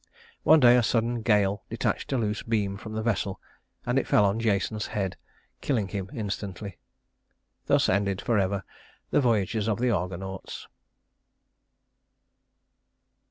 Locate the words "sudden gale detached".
0.81-2.11